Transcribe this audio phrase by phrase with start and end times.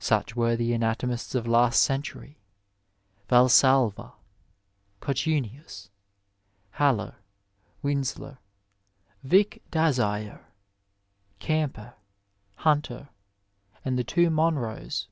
[0.00, 2.36] Such were the anatomists of last century—
[3.30, 4.12] ^Valsalva,
[5.00, 5.88] Cotunnius,
[6.76, 7.14] HaUer,
[7.82, 8.36] Winslow,
[9.26, 10.44] Vicq d'Azyr,
[11.38, 11.94] Camper,
[12.56, 13.08] Hunter,
[13.82, 15.06] and the two Monros.